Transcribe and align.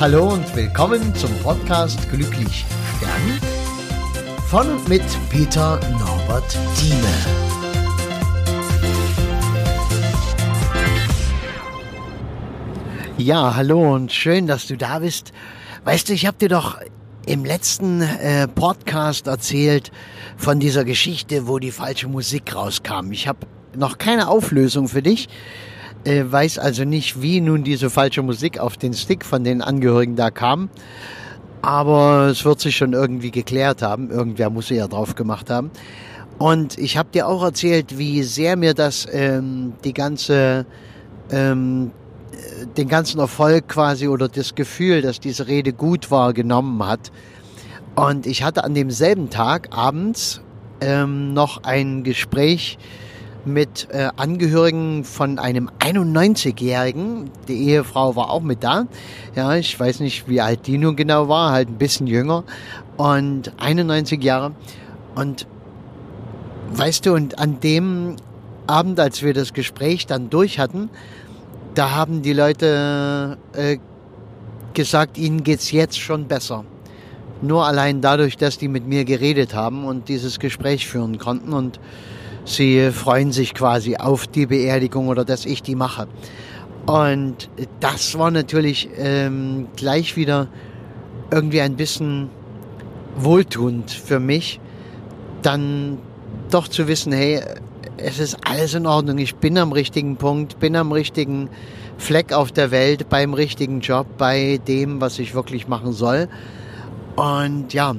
Hallo 0.00 0.32
und 0.32 0.54
willkommen 0.54 1.12
zum 1.16 1.36
Podcast 1.42 2.08
Glücklich 2.08 2.64
Stern 2.98 3.40
von 4.46 4.70
und 4.70 4.88
mit 4.88 5.02
Peter 5.28 5.80
Norbert 5.90 6.56
Thieme. 6.76 7.08
Ja, 13.16 13.56
hallo 13.56 13.92
und 13.92 14.12
schön, 14.12 14.46
dass 14.46 14.68
du 14.68 14.76
da 14.76 15.00
bist. 15.00 15.32
Weißt 15.82 16.08
du, 16.08 16.12
ich 16.12 16.26
habe 16.26 16.38
dir 16.38 16.48
doch 16.48 16.78
im 17.26 17.44
letzten 17.44 18.00
äh, 18.00 18.46
Podcast 18.46 19.26
erzählt 19.26 19.90
von 20.36 20.60
dieser 20.60 20.84
Geschichte, 20.84 21.48
wo 21.48 21.58
die 21.58 21.72
falsche 21.72 22.06
Musik 22.06 22.54
rauskam. 22.54 23.10
Ich 23.10 23.26
habe 23.26 23.48
noch 23.74 23.98
keine 23.98 24.28
Auflösung 24.28 24.86
für 24.86 25.02
dich 25.02 25.28
äh, 26.04 26.24
weiß 26.26 26.58
also 26.58 26.84
nicht, 26.84 27.22
wie 27.22 27.40
nun 27.40 27.64
diese 27.64 27.90
falsche 27.90 28.22
Musik 28.22 28.58
auf 28.58 28.76
den 28.76 28.94
Stick 28.94 29.24
von 29.24 29.44
den 29.44 29.62
Angehörigen 29.62 30.16
da 30.16 30.30
kam. 30.30 30.70
Aber 31.60 32.28
es 32.28 32.44
wird 32.44 32.60
sich 32.60 32.76
schon 32.76 32.92
irgendwie 32.92 33.30
geklärt 33.30 33.82
haben. 33.82 34.10
Irgendwer 34.10 34.50
muss 34.50 34.68
sie 34.68 34.76
ja 34.76 34.86
drauf 34.86 35.14
gemacht 35.14 35.50
haben. 35.50 35.70
Und 36.38 36.78
ich 36.78 36.96
habe 36.96 37.08
dir 37.12 37.26
auch 37.26 37.42
erzählt, 37.42 37.98
wie 37.98 38.22
sehr 38.22 38.56
mir 38.56 38.74
das 38.74 39.08
ähm, 39.10 39.72
die 39.82 39.92
ganze, 39.92 40.66
ähm, 41.30 41.90
den 42.76 42.88
ganzen 42.88 43.18
Erfolg 43.18 43.68
quasi 43.68 44.06
oder 44.06 44.28
das 44.28 44.54
Gefühl, 44.54 45.02
dass 45.02 45.18
diese 45.18 45.48
Rede 45.48 45.72
gut 45.72 46.12
war, 46.12 46.32
genommen 46.32 46.86
hat. 46.86 47.10
Und 47.96 48.26
ich 48.26 48.44
hatte 48.44 48.62
an 48.62 48.74
demselben 48.74 49.30
Tag 49.30 49.76
abends 49.76 50.40
ähm, 50.80 51.34
noch 51.34 51.64
ein 51.64 52.04
Gespräch 52.04 52.78
mit 53.44 53.88
äh, 53.90 54.08
Angehörigen 54.16 55.04
von 55.04 55.38
einem 55.38 55.70
91-Jährigen. 55.78 57.30
Die 57.48 57.68
Ehefrau 57.68 58.16
war 58.16 58.30
auch 58.30 58.42
mit 58.42 58.62
da. 58.64 58.86
Ja, 59.34 59.54
ich 59.56 59.78
weiß 59.78 60.00
nicht, 60.00 60.28
wie 60.28 60.40
alt 60.40 60.66
die 60.66 60.78
nun 60.78 60.96
genau 60.96 61.28
war, 61.28 61.52
halt 61.52 61.68
ein 61.68 61.78
bisschen 61.78 62.06
jünger. 62.06 62.44
Und 62.96 63.52
91 63.58 64.22
Jahre. 64.22 64.52
Und 65.14 65.46
weißt 66.70 67.06
du, 67.06 67.14
und 67.14 67.38
an 67.38 67.60
dem 67.60 68.16
Abend, 68.66 69.00
als 69.00 69.22
wir 69.22 69.34
das 69.34 69.52
Gespräch 69.52 70.06
dann 70.06 70.30
durch 70.30 70.58
hatten, 70.58 70.90
da 71.74 71.92
haben 71.92 72.22
die 72.22 72.32
Leute 72.32 73.38
äh, 73.54 73.78
gesagt, 74.74 75.16
ihnen 75.16 75.42
geht's 75.42 75.70
jetzt 75.70 75.98
schon 75.98 76.28
besser. 76.28 76.64
Nur 77.40 77.66
allein 77.66 78.00
dadurch, 78.00 78.36
dass 78.36 78.58
die 78.58 78.68
mit 78.68 78.86
mir 78.86 79.04
geredet 79.04 79.54
haben 79.54 79.84
und 79.84 80.08
dieses 80.08 80.38
Gespräch 80.40 80.86
führen 80.88 81.18
konnten. 81.18 81.52
Und 81.52 81.78
Sie 82.48 82.90
freuen 82.92 83.30
sich 83.30 83.52
quasi 83.52 83.96
auf 83.96 84.26
die 84.26 84.46
Beerdigung 84.46 85.08
oder 85.08 85.26
dass 85.26 85.44
ich 85.44 85.62
die 85.62 85.74
mache. 85.74 86.08
Und 86.86 87.50
das 87.80 88.18
war 88.18 88.30
natürlich 88.30 88.88
ähm, 88.96 89.68
gleich 89.76 90.16
wieder 90.16 90.48
irgendwie 91.30 91.60
ein 91.60 91.76
bisschen 91.76 92.30
wohltuend 93.16 93.90
für 93.90 94.18
mich, 94.18 94.60
dann 95.42 95.98
doch 96.50 96.68
zu 96.68 96.88
wissen, 96.88 97.12
hey, 97.12 97.42
es 97.98 98.18
ist 98.18 98.38
alles 98.48 98.72
in 98.72 98.86
Ordnung, 98.86 99.18
ich 99.18 99.36
bin 99.36 99.58
am 99.58 99.72
richtigen 99.72 100.16
Punkt, 100.16 100.58
bin 100.58 100.74
am 100.74 100.90
richtigen 100.90 101.50
Fleck 101.98 102.32
auf 102.32 102.50
der 102.50 102.70
Welt, 102.70 103.10
beim 103.10 103.34
richtigen 103.34 103.80
Job, 103.80 104.06
bei 104.16 104.58
dem, 104.66 105.02
was 105.02 105.18
ich 105.18 105.34
wirklich 105.34 105.68
machen 105.68 105.92
soll. 105.92 106.28
Und 107.14 107.74
ja, 107.74 107.94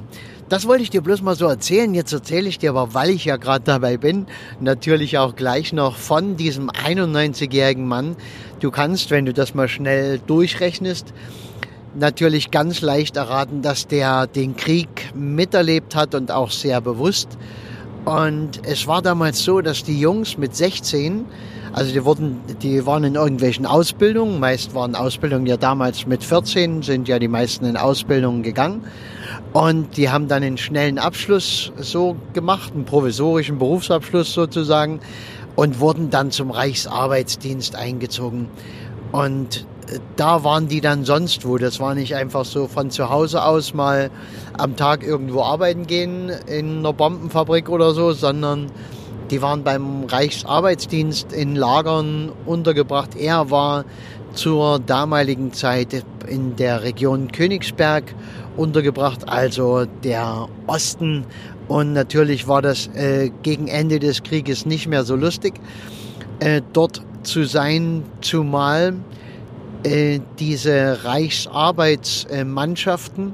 das 0.50 0.66
wollte 0.66 0.82
ich 0.82 0.90
dir 0.90 1.00
bloß 1.00 1.22
mal 1.22 1.36
so 1.36 1.46
erzählen. 1.46 1.94
Jetzt 1.94 2.12
erzähle 2.12 2.48
ich 2.48 2.58
dir 2.58 2.70
aber, 2.70 2.92
weil 2.92 3.10
ich 3.10 3.24
ja 3.24 3.36
gerade 3.36 3.64
dabei 3.64 3.96
bin, 3.96 4.26
natürlich 4.58 5.16
auch 5.16 5.36
gleich 5.36 5.72
noch 5.72 5.96
von 5.96 6.36
diesem 6.36 6.70
91-jährigen 6.70 7.86
Mann. 7.86 8.16
Du 8.58 8.72
kannst, 8.72 9.10
wenn 9.10 9.24
du 9.24 9.32
das 9.32 9.54
mal 9.54 9.68
schnell 9.68 10.18
durchrechnest, 10.26 11.14
natürlich 11.94 12.50
ganz 12.50 12.80
leicht 12.80 13.16
erraten, 13.16 13.62
dass 13.62 13.86
der 13.86 14.26
den 14.26 14.56
Krieg 14.56 14.88
miterlebt 15.14 15.94
hat 15.94 16.16
und 16.16 16.32
auch 16.32 16.50
sehr 16.50 16.80
bewusst. 16.80 17.38
Und 18.04 18.66
es 18.66 18.88
war 18.88 19.02
damals 19.02 19.44
so, 19.44 19.60
dass 19.60 19.84
die 19.84 20.00
Jungs 20.00 20.36
mit 20.36 20.56
16 20.56 21.26
also 21.72 21.92
die 21.92 22.04
wurden, 22.04 22.40
die 22.62 22.84
waren 22.84 23.04
in 23.04 23.14
irgendwelchen 23.14 23.64
Ausbildungen. 23.64 24.40
Meist 24.40 24.74
waren 24.74 24.96
Ausbildungen 24.96 25.46
ja 25.46 25.56
damals 25.56 26.06
mit 26.06 26.24
14, 26.24 26.82
sind 26.82 27.06
ja 27.06 27.18
die 27.18 27.28
meisten 27.28 27.64
in 27.64 27.76
Ausbildungen 27.76 28.42
gegangen. 28.42 28.82
Und 29.52 29.96
die 29.96 30.10
haben 30.10 30.28
dann 30.28 30.42
einen 30.42 30.58
schnellen 30.58 30.98
Abschluss 30.98 31.72
so 31.76 32.16
gemacht, 32.34 32.72
einen 32.72 32.84
provisorischen 32.84 33.58
Berufsabschluss 33.58 34.32
sozusagen, 34.32 35.00
und 35.56 35.80
wurden 35.80 36.10
dann 36.10 36.30
zum 36.30 36.50
Reichsarbeitsdienst 36.50 37.74
eingezogen. 37.74 38.48
Und 39.12 39.66
äh, 39.88 39.98
da 40.16 40.44
waren 40.44 40.68
die 40.68 40.80
dann 40.80 41.04
sonst 41.04 41.44
wo. 41.44 41.58
Das 41.58 41.80
war 41.80 41.94
nicht 41.94 42.14
einfach 42.14 42.44
so 42.44 42.68
von 42.68 42.90
zu 42.90 43.10
Hause 43.10 43.44
aus 43.44 43.74
mal 43.74 44.10
am 44.56 44.76
Tag 44.76 45.02
irgendwo 45.02 45.42
arbeiten 45.42 45.86
gehen 45.86 46.30
in 46.46 46.78
einer 46.78 46.92
Bombenfabrik 46.92 47.68
oder 47.68 47.92
so, 47.92 48.12
sondern 48.12 48.70
die 49.30 49.42
waren 49.42 49.62
beim 49.62 50.04
Reichsarbeitsdienst 50.04 51.32
in 51.32 51.56
Lagern 51.56 52.32
untergebracht. 52.46 53.14
Er 53.16 53.50
war 53.50 53.84
zur 54.32 54.78
damaligen 54.78 55.52
Zeit 55.52 56.04
in 56.26 56.56
der 56.56 56.82
Region 56.82 57.32
Königsberg 57.32 58.14
untergebracht, 58.60 59.28
also 59.28 59.86
der 60.04 60.46
Osten. 60.66 61.24
Und 61.68 61.94
natürlich 61.94 62.46
war 62.46 62.62
das 62.62 62.86
äh, 62.88 63.30
gegen 63.42 63.68
Ende 63.68 63.98
des 63.98 64.22
Krieges 64.22 64.66
nicht 64.66 64.86
mehr 64.86 65.04
so 65.04 65.16
lustig, 65.16 65.54
äh, 66.40 66.60
dort 66.72 67.00
zu 67.22 67.44
sein, 67.44 68.02
zumal 68.20 68.94
äh, 69.82 70.20
diese 70.38 71.04
Reichsarbeitsmannschaften 71.04 73.32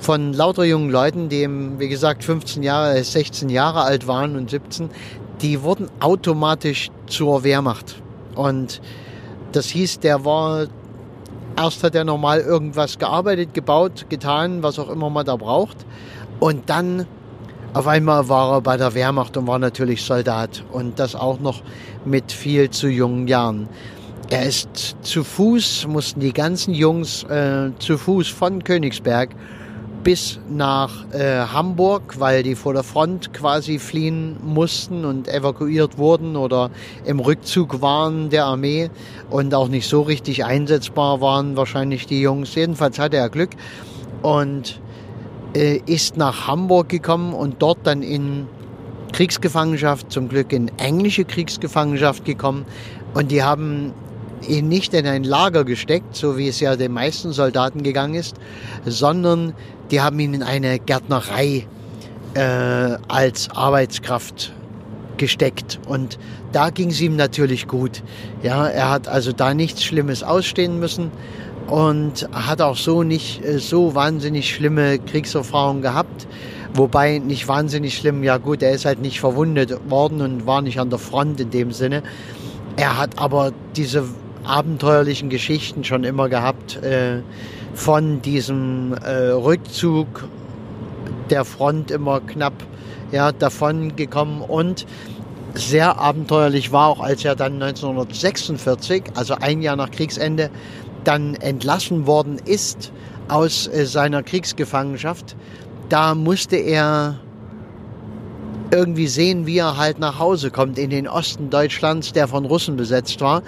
von 0.00 0.32
lauter 0.32 0.64
jungen 0.64 0.90
Leuten, 0.90 1.28
die, 1.28 1.46
wie 1.78 1.88
gesagt, 1.88 2.24
15 2.24 2.62
Jahre, 2.62 3.02
16 3.02 3.48
Jahre 3.48 3.82
alt 3.82 4.06
waren 4.06 4.36
und 4.36 4.50
17, 4.50 4.90
die 5.42 5.62
wurden 5.62 5.88
automatisch 6.00 6.90
zur 7.06 7.42
Wehrmacht. 7.44 8.00
Und 8.34 8.80
das 9.52 9.66
hieß, 9.66 10.00
der 10.00 10.24
war, 10.24 10.66
erst 11.56 11.82
hat 11.82 11.94
er 11.94 12.04
normal 12.04 12.40
irgendwas 12.40 12.98
gearbeitet, 12.98 13.54
gebaut, 13.54 14.06
getan, 14.08 14.62
was 14.62 14.78
auch 14.78 14.88
immer 14.88 15.10
man 15.10 15.26
da 15.26 15.36
braucht. 15.36 15.86
Und 16.40 16.68
dann 16.68 17.06
auf 17.72 17.86
einmal 17.86 18.28
war 18.28 18.54
er 18.54 18.60
bei 18.60 18.76
der 18.76 18.94
Wehrmacht 18.94 19.36
und 19.36 19.46
war 19.46 19.58
natürlich 19.58 20.02
Soldat. 20.02 20.64
Und 20.72 20.98
das 20.98 21.14
auch 21.14 21.40
noch 21.40 21.62
mit 22.04 22.32
viel 22.32 22.70
zu 22.70 22.88
jungen 22.88 23.28
Jahren. 23.28 23.68
Er 24.28 24.44
ist 24.44 24.96
zu 25.02 25.22
Fuß, 25.22 25.86
mussten 25.88 26.20
die 26.20 26.32
ganzen 26.32 26.74
Jungs 26.74 27.22
äh, 27.24 27.70
zu 27.78 27.96
Fuß 27.96 28.28
von 28.28 28.64
Königsberg 28.64 29.30
bis 30.06 30.38
nach 30.48 31.12
äh, 31.12 31.46
Hamburg, 31.52 32.20
weil 32.20 32.44
die 32.44 32.54
vor 32.54 32.72
der 32.72 32.84
Front 32.84 33.34
quasi 33.34 33.80
fliehen 33.80 34.36
mussten 34.40 35.04
und 35.04 35.26
evakuiert 35.26 35.98
wurden 35.98 36.36
oder 36.36 36.70
im 37.04 37.18
Rückzug 37.18 37.82
waren 37.82 38.30
der 38.30 38.44
Armee 38.44 38.88
und 39.30 39.52
auch 39.52 39.66
nicht 39.66 39.88
so 39.88 40.02
richtig 40.02 40.44
einsetzbar 40.44 41.20
waren 41.20 41.56
wahrscheinlich 41.56 42.06
die 42.06 42.20
Jungs. 42.20 42.54
Jedenfalls 42.54 43.00
hatte 43.00 43.16
er 43.16 43.28
Glück 43.30 43.50
und 44.22 44.80
äh, 45.56 45.80
ist 45.86 46.16
nach 46.16 46.46
Hamburg 46.46 46.88
gekommen 46.88 47.34
und 47.34 47.56
dort 47.60 47.78
dann 47.82 48.02
in 48.02 48.46
Kriegsgefangenschaft, 49.10 50.12
zum 50.12 50.28
Glück 50.28 50.52
in 50.52 50.70
englische 50.78 51.24
Kriegsgefangenschaft 51.24 52.24
gekommen. 52.24 52.64
Und 53.12 53.32
die 53.32 53.42
haben 53.42 53.92
ihn 54.46 54.68
nicht 54.68 54.94
in 54.94 55.06
ein 55.06 55.24
Lager 55.24 55.64
gesteckt, 55.64 56.16
so 56.16 56.36
wie 56.36 56.48
es 56.48 56.60
ja 56.60 56.76
den 56.76 56.92
meisten 56.92 57.32
Soldaten 57.32 57.82
gegangen 57.82 58.14
ist, 58.14 58.36
sondern 58.84 59.54
die 59.90 60.00
haben 60.00 60.18
ihn 60.18 60.34
in 60.34 60.42
eine 60.42 60.78
Gärtnerei 60.78 61.66
äh, 62.34 62.98
als 63.08 63.50
Arbeitskraft 63.50 64.52
gesteckt. 65.16 65.78
Und 65.86 66.18
da 66.52 66.70
ging 66.70 66.90
es 66.90 67.00
ihm 67.00 67.16
natürlich 67.16 67.66
gut. 67.66 68.02
Ja, 68.42 68.66
er 68.66 68.90
hat 68.90 69.08
also 69.08 69.32
da 69.32 69.54
nichts 69.54 69.84
Schlimmes 69.84 70.22
ausstehen 70.22 70.78
müssen 70.78 71.10
und 71.66 72.28
hat 72.32 72.60
auch 72.60 72.76
so 72.76 73.02
nicht 73.02 73.44
äh, 73.44 73.58
so 73.58 73.94
wahnsinnig 73.94 74.54
schlimme 74.54 74.98
Kriegserfahrungen 74.98 75.82
gehabt. 75.82 76.26
Wobei 76.74 77.18
nicht 77.18 77.48
wahnsinnig 77.48 77.96
schlimm, 77.96 78.22
ja 78.22 78.36
gut, 78.36 78.62
er 78.62 78.72
ist 78.72 78.84
halt 78.84 79.00
nicht 79.00 79.18
verwundet 79.18 79.74
worden 79.88 80.20
und 80.20 80.46
war 80.46 80.60
nicht 80.60 80.78
an 80.78 80.90
der 80.90 80.98
Front 80.98 81.40
in 81.40 81.50
dem 81.50 81.72
Sinne. 81.72 82.02
Er 82.76 82.98
hat 82.98 83.18
aber 83.18 83.52
diese 83.76 84.04
abenteuerlichen 84.46 85.28
Geschichten 85.28 85.84
schon 85.84 86.04
immer 86.04 86.28
gehabt. 86.28 86.76
Äh, 86.82 87.22
von 87.74 88.22
diesem 88.22 88.94
äh, 88.94 89.30
Rückzug 89.32 90.28
der 91.30 91.44
Front 91.44 91.90
immer 91.90 92.20
knapp 92.20 92.54
ja, 93.12 93.32
davon 93.32 93.96
gekommen 93.96 94.40
und 94.40 94.86
sehr 95.54 95.98
abenteuerlich 95.98 96.72
war 96.72 96.88
auch, 96.88 97.00
als 97.00 97.24
er 97.24 97.34
dann 97.34 97.54
1946, 97.62 99.04
also 99.14 99.34
ein 99.40 99.62
Jahr 99.62 99.76
nach 99.76 99.90
Kriegsende, 99.90 100.50
dann 101.04 101.34
entlassen 101.34 102.06
worden 102.06 102.38
ist 102.44 102.92
aus 103.28 103.66
äh, 103.68 103.86
seiner 103.86 104.22
Kriegsgefangenschaft. 104.22 105.36
Da 105.88 106.14
musste 106.14 106.56
er 106.56 107.20
irgendwie 108.70 109.06
sehen, 109.06 109.46
wie 109.46 109.58
er 109.58 109.76
halt 109.76 109.98
nach 109.98 110.18
Hause 110.18 110.50
kommt 110.50 110.78
in 110.78 110.90
den 110.90 111.06
Osten 111.06 111.50
Deutschlands, 111.50 112.12
der 112.12 112.26
von 112.28 112.44
Russen 112.44 112.76
besetzt 112.76 113.20
war. 113.20 113.42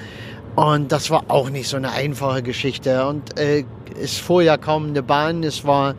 Und 0.56 0.92
das 0.92 1.10
war 1.10 1.24
auch 1.28 1.50
nicht 1.50 1.68
so 1.68 1.76
eine 1.76 1.92
einfache 1.92 2.42
Geschichte. 2.42 3.06
Und 3.06 3.38
äh, 3.38 3.64
es 4.00 4.16
fuhr 4.16 4.42
ja 4.42 4.56
kaum 4.56 4.88
eine 4.88 5.02
Bahn. 5.02 5.42
Es 5.44 5.64
war, 5.64 5.94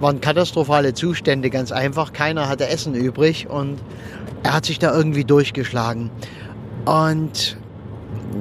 waren 0.00 0.20
katastrophale 0.20 0.94
Zustände, 0.94 1.50
ganz 1.50 1.72
einfach. 1.72 2.12
Keiner 2.12 2.48
hatte 2.48 2.68
Essen 2.68 2.94
übrig 2.94 3.48
und 3.48 3.78
er 4.42 4.54
hat 4.54 4.66
sich 4.66 4.78
da 4.78 4.94
irgendwie 4.94 5.24
durchgeschlagen. 5.24 6.10
Und 6.84 7.56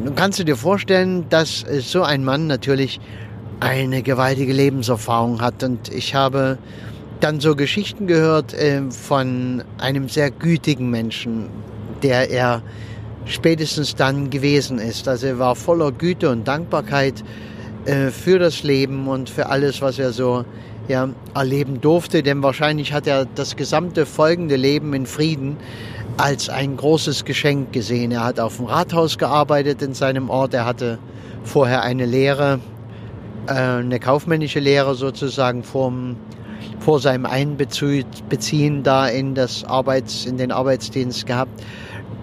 nun 0.03 0.15
kannst 0.15 0.39
du 0.39 0.45
dir 0.45 0.56
vorstellen, 0.56 1.27
dass 1.29 1.65
so 1.79 2.03
ein 2.03 2.23
Mann 2.23 2.47
natürlich 2.47 3.00
eine 3.59 4.01
gewaltige 4.01 4.53
Lebenserfahrung 4.53 5.41
hat. 5.41 5.63
Und 5.63 5.94
ich 5.94 6.15
habe 6.15 6.57
dann 7.19 7.39
so 7.39 7.56
Geschichten 7.56 8.07
gehört 8.07 8.53
äh, 8.53 8.89
von 8.91 9.63
einem 9.77 10.07
sehr 10.09 10.31
gütigen 10.31 10.89
Menschen, 10.89 11.50
der 12.01 12.29
er 12.29 12.61
spätestens 13.29 13.95
dann 13.95 14.29
gewesen 14.29 14.79
ist. 14.79 15.07
Also 15.07 15.27
er 15.27 15.39
war 15.39 15.55
voller 15.55 15.91
Güte 15.91 16.29
und 16.29 16.47
Dankbarkeit 16.47 17.23
äh, 17.85 18.09
für 18.09 18.39
das 18.39 18.63
Leben 18.63 19.07
und 19.07 19.29
für 19.29 19.47
alles, 19.47 19.81
was 19.81 19.99
er 19.99 20.11
so 20.11 20.43
ja, 20.87 21.07
erleben 21.33 21.79
durfte. 21.79 22.23
Denn 22.23 22.43
wahrscheinlich 22.43 22.91
hat 22.91 23.07
er 23.07 23.25
das 23.25 23.55
gesamte 23.55 24.05
folgende 24.05 24.55
Leben 24.55 24.93
in 24.93 25.05
Frieden 25.05 25.57
als 26.17 26.49
ein 26.49 26.75
großes 26.75 27.23
Geschenk 27.23 27.71
gesehen. 27.71 28.11
Er 28.11 28.25
hat 28.25 28.39
auf 28.39 28.57
dem 28.57 28.65
Rathaus 28.65 29.17
gearbeitet 29.17 29.81
in 29.81 29.93
seinem 29.93 30.29
Ort. 30.29 30.53
Er 30.53 30.65
hatte 30.65 30.99
vorher 31.43 31.83
eine 31.83 32.05
Lehre, 32.05 32.59
äh, 33.47 33.53
eine 33.53 33.99
kaufmännische 33.99 34.59
Lehre 34.59 34.95
sozusagen 34.95 35.63
vom 35.63 36.17
vor 36.79 36.99
seinem 36.99 37.25
Einbeziehen 37.25 38.83
da 38.83 39.07
in 39.07 39.35
das 39.35 39.63
Arbeits, 39.63 40.25
in 40.25 40.37
den 40.37 40.51
Arbeitsdienst 40.51 41.25
gehabt. 41.25 41.61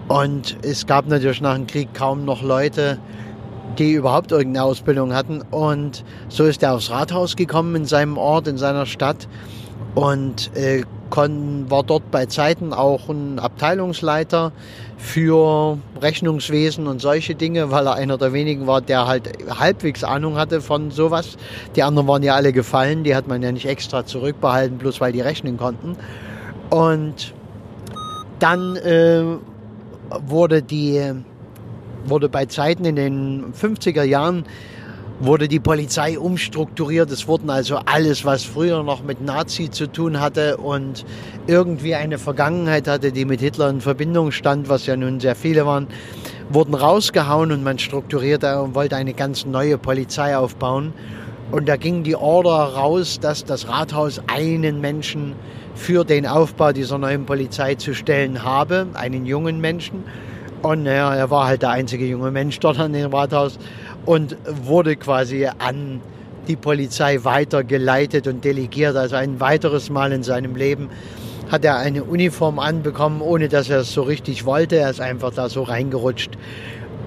Und 0.07 0.57
es 0.61 0.85
gab 0.85 1.07
natürlich 1.07 1.41
nach 1.41 1.55
dem 1.55 1.67
Krieg 1.67 1.93
kaum 1.93 2.25
noch 2.25 2.41
Leute, 2.41 2.97
die 3.77 3.91
überhaupt 3.93 4.31
irgendeine 4.31 4.65
Ausbildung 4.65 5.13
hatten. 5.13 5.41
Und 5.51 6.03
so 6.29 6.45
ist 6.45 6.63
er 6.63 6.73
aufs 6.73 6.89
Rathaus 6.89 7.35
gekommen 7.35 7.75
in 7.75 7.85
seinem 7.85 8.17
Ort, 8.17 8.47
in 8.47 8.57
seiner 8.57 8.85
Stadt 8.85 9.27
und 9.95 10.55
äh, 10.55 10.83
kon, 11.09 11.69
war 11.69 11.83
dort 11.83 12.11
bei 12.11 12.25
Zeiten 12.25 12.73
auch 12.73 13.09
ein 13.09 13.39
Abteilungsleiter 13.39 14.51
für 14.97 15.77
Rechnungswesen 16.01 16.87
und 16.87 17.01
solche 17.01 17.35
Dinge, 17.35 17.71
weil 17.71 17.87
er 17.87 17.95
einer 17.95 18.17
der 18.17 18.33
wenigen 18.33 18.67
war, 18.67 18.81
der 18.81 19.07
halt 19.07 19.29
halbwegs 19.49 20.03
Ahnung 20.03 20.37
hatte 20.37 20.61
von 20.61 20.91
sowas. 20.91 21.37
Die 21.75 21.83
anderen 21.83 22.07
waren 22.07 22.23
ja 22.23 22.35
alle 22.35 22.53
gefallen, 22.53 23.03
die 23.03 23.15
hat 23.15 23.27
man 23.27 23.41
ja 23.41 23.51
nicht 23.51 23.65
extra 23.65 24.05
zurückbehalten, 24.05 24.77
bloß 24.77 25.01
weil 25.01 25.11
die 25.11 25.21
rechnen 25.21 25.57
konnten. 25.57 25.95
Und 26.69 27.33
dann 28.39 28.75
äh, 28.75 29.23
wurde 30.25 30.61
die 30.61 31.13
wurde 32.05 32.29
bei 32.29 32.45
Zeiten 32.45 32.85
in 32.85 32.95
den 32.95 33.53
50er 33.53 34.03
Jahren 34.03 34.45
wurde 35.19 35.47
die 35.47 35.59
Polizei 35.59 36.19
umstrukturiert. 36.19 37.09
Es 37.11 37.27
wurden 37.27 37.49
also 37.49 37.79
alles, 37.85 38.23
was 38.23 38.43
früher 38.43 38.83
noch 38.83 39.03
mit 39.03 39.21
Nazi 39.21 39.69
zu 39.69 39.91
tun 39.91 40.19
hatte 40.19 40.57
und 40.57 41.05
irgendwie 41.47 41.95
eine 41.95 42.17
Vergangenheit 42.17 42.87
hatte, 42.87 43.11
die 43.11 43.25
mit 43.25 43.39
Hitler 43.39 43.69
in 43.69 43.81
Verbindung 43.81 44.31
stand, 44.31 44.69
was 44.69 44.85
ja 44.85 44.95
nun 44.95 45.19
sehr 45.19 45.35
viele 45.35 45.65
waren, 45.65 45.87
wurden 46.49 46.75
rausgehauen 46.75 47.51
und 47.51 47.63
man 47.63 47.79
strukturierte 47.79 48.61
und 48.61 48.75
wollte 48.75 48.95
eine 48.95 49.13
ganz 49.13 49.45
neue 49.45 49.77
Polizei 49.77 50.37
aufbauen. 50.37 50.93
Und 51.51 51.67
da 51.67 51.77
ging 51.77 52.03
die 52.03 52.15
Order 52.15 52.75
raus, 52.75 53.19
dass 53.19 53.45
das 53.45 53.69
Rathaus 53.69 54.21
einen 54.27 54.81
Menschen 54.81 55.33
für 55.77 56.03
den 56.03 56.25
Aufbau 56.25 56.73
dieser 56.73 56.97
neuen 56.97 57.25
Polizei 57.25 57.75
zu 57.75 57.93
stellen 57.93 58.43
habe, 58.43 58.87
einen 58.93 59.25
jungen 59.25 59.61
Menschen. 59.61 60.03
Und 60.63 60.83
naja, 60.83 61.15
er 61.15 61.29
war 61.29 61.47
halt 61.47 61.61
der 61.61 61.69
einzige 61.69 62.05
junge 62.05 62.31
Mensch 62.31 62.59
dort 62.59 62.79
an 62.79 62.91
dem 62.93 63.13
Rathaus 63.13 63.59
und 64.05 64.35
wurde 64.65 64.95
quasi 64.95 65.47
an 65.59 66.01
die 66.47 66.55
Polizei 66.55 67.23
weitergeleitet 67.23 68.27
und 68.27 68.43
delegiert. 68.43 68.95
Also 68.95 69.15
ein 69.15 69.39
weiteres 69.39 69.89
Mal 69.89 70.11
in 70.11 70.23
seinem 70.23 70.55
Leben 70.55 70.89
hat 71.51 71.63
er 71.63 71.77
eine 71.77 72.03
Uniform 72.03 72.59
anbekommen, 72.59 73.21
ohne 73.21 73.47
dass 73.47 73.69
er 73.69 73.79
es 73.79 73.93
so 73.93 74.01
richtig 74.01 74.45
wollte. 74.45 74.77
Er 74.77 74.89
ist 74.89 74.99
einfach 74.99 75.31
da 75.33 75.47
so 75.47 75.63
reingerutscht. 75.63 76.31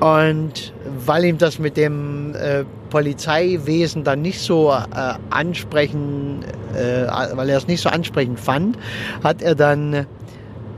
Und 0.01 0.73
weil 1.07 1.27
ihm 1.27 1.39
das 1.39 1.59
mit 1.59 1.77
dem 1.77 2.35
äh, 2.35 2.65
Polizeiwesen 2.89 4.03
dann 4.03 4.23
nicht 4.23 4.41
so 4.41 4.71
äh, 4.71 5.15
ansprechend, 5.29 6.45
äh, 6.75 7.07
weil 7.35 7.51
er 7.51 7.59
es 7.59 7.67
nicht 7.67 7.83
so 7.83 7.91
ansprechend 7.91 8.41
fand, 8.41 8.79
hat 9.23 9.43
er 9.43 9.55
dann 9.55 10.07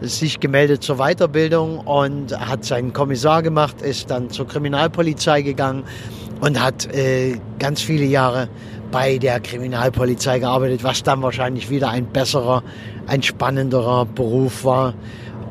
sich 0.01 0.41
gemeldet 0.41 0.83
zur 0.83 0.97
Weiterbildung 0.97 1.79
und 1.79 2.37
hat 2.37 2.65
seinen 2.65 2.93
Kommissar 2.93 3.43
gemacht, 3.43 3.81
ist 3.83 4.11
dann 4.11 4.31
zur 4.31 4.49
Kriminalpolizei 4.49 5.43
gegangen 5.43 5.85
und 6.41 6.61
hat 6.61 6.93
äh, 6.93 7.39
ganz 7.61 7.81
viele 7.81 8.05
Jahre 8.05 8.49
bei 8.91 9.19
der 9.19 9.39
Kriminalpolizei 9.39 10.41
gearbeitet, 10.41 10.83
was 10.83 11.05
dann 11.05 11.23
wahrscheinlich 11.23 11.71
wieder 11.71 11.89
ein 11.91 12.07
besserer, 12.07 12.65
ein 13.07 13.23
spannenderer 13.23 14.05
Beruf 14.05 14.65
war 14.65 14.95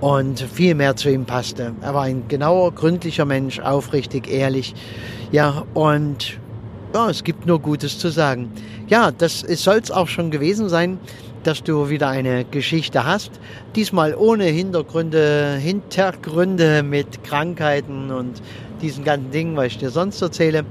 und 0.01 0.39
viel 0.39 0.75
mehr 0.75 0.95
zu 0.95 1.09
ihm 1.09 1.25
passte. 1.25 1.73
Er 1.81 1.93
war 1.93 2.03
ein 2.03 2.27
genauer, 2.27 2.73
gründlicher 2.73 3.25
Mensch, 3.25 3.59
aufrichtig, 3.59 4.29
ehrlich. 4.29 4.73
Ja, 5.31 5.63
und 5.73 6.39
ja, 6.93 7.09
es 7.09 7.23
gibt 7.23 7.45
nur 7.45 7.59
Gutes 7.59 7.97
zu 7.97 8.09
sagen. 8.09 8.51
Ja, 8.87 9.11
das 9.11 9.39
soll 9.39 9.77
es 9.77 9.91
auch 9.91 10.09
schon 10.09 10.31
gewesen 10.31 10.67
sein 10.67 10.99
dass 11.43 11.63
du 11.63 11.89
wieder 11.89 12.09
eine 12.09 12.45
Geschichte 12.45 13.05
hast. 13.05 13.31
Diesmal 13.75 14.15
ohne 14.15 14.45
Hintergründe, 14.45 15.57
Hintergründe 15.59 16.83
mit 16.83 17.23
Krankheiten 17.23 18.11
und 18.11 18.41
diesen 18.81 19.03
ganzen 19.03 19.31
Dingen, 19.31 19.55
was 19.55 19.67
ich 19.67 19.77
dir 19.79 19.89
sonst 19.89 20.21
erzähle. 20.21 20.65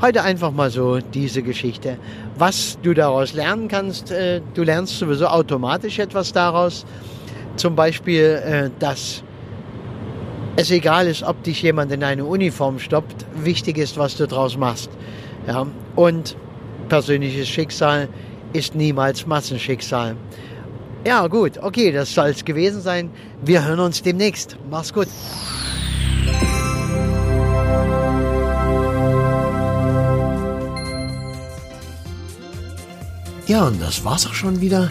Heute 0.00 0.22
einfach 0.22 0.50
mal 0.50 0.70
so 0.70 0.98
diese 0.98 1.42
Geschichte. 1.42 1.96
Was 2.36 2.78
du 2.82 2.92
daraus 2.92 3.32
lernen 3.32 3.68
kannst, 3.68 4.10
äh, 4.10 4.40
du 4.54 4.62
lernst 4.62 4.98
sowieso 4.98 5.26
automatisch 5.26 5.98
etwas 5.98 6.32
daraus. 6.32 6.84
Zum 7.56 7.74
Beispiel, 7.74 8.42
äh, 8.44 8.70
dass 8.78 9.22
es 10.56 10.70
egal 10.70 11.06
ist, 11.06 11.22
ob 11.22 11.42
dich 11.42 11.62
jemand 11.62 11.92
in 11.92 12.02
eine 12.02 12.24
Uniform 12.24 12.78
stoppt. 12.78 13.26
Wichtig 13.34 13.78
ist, 13.78 13.98
was 13.98 14.16
du 14.16 14.26
daraus 14.26 14.56
machst. 14.56 14.90
Ja? 15.46 15.66
Und 15.94 16.36
persönliches 16.88 17.48
Schicksal 17.48 18.08
ist 18.52 18.74
niemals 18.74 19.26
Massenschicksal. 19.26 20.16
Ja, 21.04 21.26
gut, 21.28 21.58
okay, 21.58 21.92
das 21.92 22.12
soll 22.12 22.30
es 22.30 22.44
gewesen 22.44 22.80
sein. 22.80 23.10
Wir 23.42 23.64
hören 23.64 23.80
uns 23.80 24.02
demnächst. 24.02 24.56
Mach's 24.70 24.92
gut. 24.92 25.08
Ja, 33.46 33.66
und 33.66 33.80
das 33.80 34.04
war's 34.04 34.26
auch 34.26 34.34
schon 34.34 34.60
wieder. 34.60 34.90